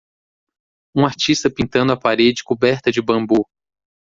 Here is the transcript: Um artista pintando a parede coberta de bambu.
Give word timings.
Um 0.95 1.05
artista 1.05 1.47
pintando 1.47 1.93
a 1.93 1.95
parede 1.95 2.41
coberta 2.43 2.91
de 2.91 2.99
bambu. 3.03 3.47